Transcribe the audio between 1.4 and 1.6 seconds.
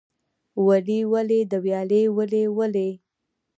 د